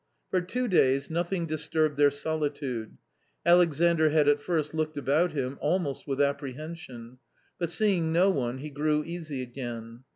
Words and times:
For 0.31 0.41
two 0.41 0.67
days 0.67 1.11
nothing 1.11 1.45
disturbed 1.45 1.95
their 1.95 2.09
solitude. 2.09 2.97
Alexandr 3.45 4.09
had 4.09 4.27
at 4.27 4.41
first 4.41 4.73
looked 4.73 4.97
about 4.97 5.33
him, 5.33 5.59
almost 5.61 6.07
with 6.07 6.19
apprehension; 6.19 7.19
but 7.59 7.69
seeing 7.69 8.11
no 8.11 8.31
one 8.31 8.57
he 8.57 8.71
grew 8.71 9.03
easy 9.03 9.43
again. 9.43 10.03